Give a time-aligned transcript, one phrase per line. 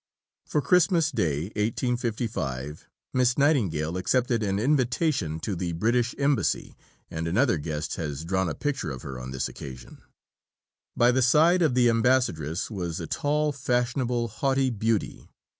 [0.47, 6.75] For Christmas Day (1855) Miss Nightingale accepted an invitation to the British Embassy,
[7.11, 10.01] and another guest has drawn a picture of her on this occasion:
[10.97, 15.29] By the side of the Ambassadress was a tall, fashionable, haughty beauty.